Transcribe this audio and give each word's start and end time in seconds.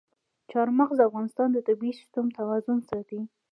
چار 0.51 0.67
مغز 0.77 0.97
د 0.99 1.07
افغانستان 1.09 1.49
د 1.51 1.57
طبعي 1.67 1.91
سیسټم 1.99 2.25
توازن 2.39 2.77
ساتي. 2.89 3.19